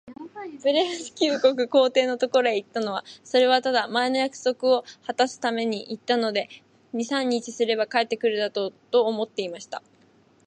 [0.63, 6.49] ブレフスキュ国皇帝のところへ行ったのは、それはただ、前の約束をはたすために行ったので、
[6.91, 9.83] 二三日すれば帰って来るだろう、と思っていました。